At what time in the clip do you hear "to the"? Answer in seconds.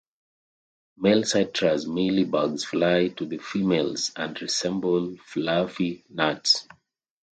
3.09-3.37